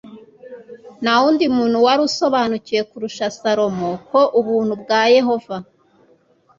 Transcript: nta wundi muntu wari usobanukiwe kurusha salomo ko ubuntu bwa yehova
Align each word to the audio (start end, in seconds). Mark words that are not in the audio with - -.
nta 1.01 1.13
wundi 1.21 1.45
muntu 1.57 1.77
wari 1.85 2.01
usobanukiwe 2.09 2.81
kurusha 2.89 3.25
salomo 3.39 3.89
ko 4.09 4.19
ubuntu 4.39 4.73
bwa 4.81 5.01
yehova 5.15 5.55